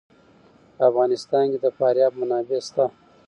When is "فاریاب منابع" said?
1.77-2.59